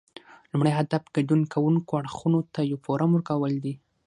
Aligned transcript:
لومړی 0.51 0.71
هدف 0.79 1.03
ګډون 1.15 1.41
کوونکو 1.53 1.91
اړخونو 2.01 2.39
ته 2.53 2.59
یو 2.71 2.77
فورم 2.85 3.09
ورکول 3.13 3.53
دي 3.65 3.73